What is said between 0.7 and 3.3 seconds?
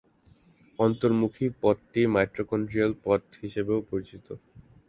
অন্তর্মুখী পথটি মাইটোকন্ড্রিয়াল পথ